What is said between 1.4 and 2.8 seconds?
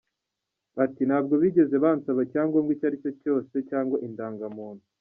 bigeze bansaba icyangombwa